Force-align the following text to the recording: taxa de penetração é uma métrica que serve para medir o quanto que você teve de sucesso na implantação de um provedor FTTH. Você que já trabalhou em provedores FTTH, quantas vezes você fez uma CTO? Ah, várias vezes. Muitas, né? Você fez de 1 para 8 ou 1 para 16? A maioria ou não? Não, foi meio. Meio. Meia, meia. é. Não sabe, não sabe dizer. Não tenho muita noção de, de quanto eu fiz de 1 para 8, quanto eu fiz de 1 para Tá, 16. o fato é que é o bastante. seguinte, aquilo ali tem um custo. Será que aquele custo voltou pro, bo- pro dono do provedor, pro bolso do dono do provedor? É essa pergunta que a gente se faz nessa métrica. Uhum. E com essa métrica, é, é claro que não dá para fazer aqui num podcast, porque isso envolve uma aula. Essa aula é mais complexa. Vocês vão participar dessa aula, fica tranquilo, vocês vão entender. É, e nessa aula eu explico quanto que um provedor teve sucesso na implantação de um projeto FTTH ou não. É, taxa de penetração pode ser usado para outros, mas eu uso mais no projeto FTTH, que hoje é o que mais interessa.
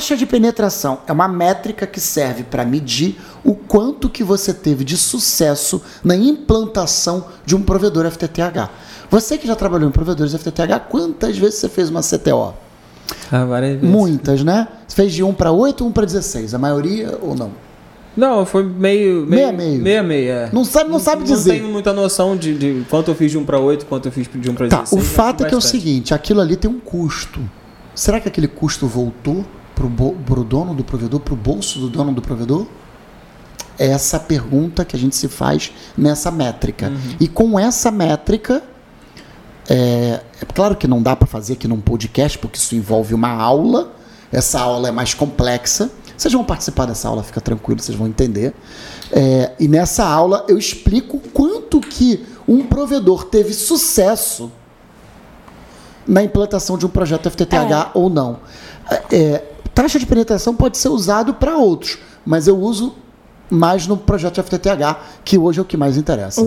taxa 0.00 0.16
de 0.16 0.24
penetração 0.24 1.00
é 1.06 1.12
uma 1.12 1.28
métrica 1.28 1.86
que 1.86 2.00
serve 2.00 2.42
para 2.42 2.64
medir 2.64 3.18
o 3.44 3.54
quanto 3.54 4.08
que 4.08 4.24
você 4.24 4.54
teve 4.54 4.82
de 4.82 4.96
sucesso 4.96 5.82
na 6.02 6.16
implantação 6.16 7.26
de 7.44 7.54
um 7.54 7.60
provedor 7.60 8.10
FTTH. 8.10 8.70
Você 9.10 9.36
que 9.36 9.46
já 9.46 9.54
trabalhou 9.54 9.86
em 9.86 9.92
provedores 9.92 10.32
FTTH, 10.32 10.88
quantas 10.88 11.36
vezes 11.36 11.56
você 11.56 11.68
fez 11.68 11.90
uma 11.90 12.00
CTO? 12.00 12.54
Ah, 13.30 13.44
várias 13.44 13.72
vezes. 13.78 13.90
Muitas, 13.94 14.42
né? 14.42 14.68
Você 14.88 14.96
fez 14.96 15.12
de 15.12 15.22
1 15.22 15.34
para 15.34 15.52
8 15.52 15.84
ou 15.84 15.90
1 15.90 15.92
para 15.92 16.06
16? 16.06 16.54
A 16.54 16.58
maioria 16.58 17.18
ou 17.20 17.34
não? 17.34 17.50
Não, 18.16 18.46
foi 18.46 18.64
meio. 18.64 19.26
Meio. 19.26 19.52
Meia, 19.52 20.02
meia. 20.02 20.32
é. 20.32 20.50
Não 20.50 20.64
sabe, 20.64 20.88
não 20.88 20.98
sabe 20.98 21.24
dizer. 21.24 21.52
Não 21.52 21.58
tenho 21.60 21.72
muita 21.72 21.92
noção 21.92 22.38
de, 22.38 22.56
de 22.56 22.86
quanto 22.88 23.10
eu 23.10 23.14
fiz 23.14 23.30
de 23.30 23.36
1 23.36 23.44
para 23.44 23.58
8, 23.60 23.84
quanto 23.84 24.06
eu 24.08 24.12
fiz 24.12 24.26
de 24.32 24.50
1 24.50 24.54
para 24.54 24.68
Tá, 24.68 24.80
16. 24.80 25.02
o 25.02 25.04
fato 25.04 25.44
é 25.44 25.48
que 25.48 25.54
é 25.54 25.58
o 25.58 25.60
bastante. 25.60 25.82
seguinte, 25.82 26.14
aquilo 26.14 26.40
ali 26.40 26.56
tem 26.56 26.70
um 26.70 26.80
custo. 26.80 27.38
Será 27.94 28.18
que 28.18 28.28
aquele 28.28 28.48
custo 28.48 28.86
voltou 28.86 29.44
pro, 29.80 29.88
bo- 29.88 30.14
pro 30.26 30.44
dono 30.44 30.74
do 30.74 30.84
provedor, 30.84 31.20
pro 31.20 31.34
bolso 31.34 31.78
do 31.78 31.88
dono 31.88 32.12
do 32.12 32.20
provedor? 32.20 32.66
É 33.78 33.86
essa 33.86 34.20
pergunta 34.20 34.84
que 34.84 34.94
a 34.94 34.98
gente 34.98 35.16
se 35.16 35.26
faz 35.26 35.72
nessa 35.96 36.30
métrica. 36.30 36.88
Uhum. 36.88 37.16
E 37.18 37.26
com 37.26 37.58
essa 37.58 37.90
métrica, 37.90 38.62
é, 39.66 40.20
é 40.38 40.44
claro 40.54 40.76
que 40.76 40.86
não 40.86 41.02
dá 41.02 41.16
para 41.16 41.26
fazer 41.26 41.54
aqui 41.54 41.66
num 41.66 41.80
podcast, 41.80 42.36
porque 42.36 42.58
isso 42.58 42.74
envolve 42.74 43.14
uma 43.14 43.30
aula. 43.30 43.90
Essa 44.30 44.60
aula 44.60 44.88
é 44.88 44.92
mais 44.92 45.14
complexa. 45.14 45.90
Vocês 46.14 46.34
vão 46.34 46.44
participar 46.44 46.84
dessa 46.84 47.08
aula, 47.08 47.22
fica 47.22 47.40
tranquilo, 47.40 47.80
vocês 47.80 47.96
vão 47.96 48.06
entender. 48.06 48.52
É, 49.10 49.52
e 49.58 49.66
nessa 49.66 50.04
aula 50.04 50.44
eu 50.46 50.58
explico 50.58 51.18
quanto 51.32 51.80
que 51.80 52.26
um 52.46 52.64
provedor 52.64 53.24
teve 53.24 53.54
sucesso 53.54 54.52
na 56.06 56.22
implantação 56.22 56.76
de 56.76 56.84
um 56.84 56.90
projeto 56.90 57.30
FTTH 57.30 57.92
ou 57.94 58.10
não. 58.10 58.40
É, 59.10 59.44
taxa 59.74 59.98
de 59.98 60.06
penetração 60.06 60.54
pode 60.54 60.78
ser 60.78 60.88
usado 60.88 61.34
para 61.34 61.56
outros, 61.56 61.98
mas 62.24 62.46
eu 62.46 62.58
uso 62.58 62.94
mais 63.50 63.86
no 63.86 63.96
projeto 63.96 64.42
FTTH, 64.42 64.96
que 65.24 65.36
hoje 65.36 65.58
é 65.58 65.62
o 65.62 65.64
que 65.64 65.76
mais 65.76 65.96
interessa. 65.96 66.46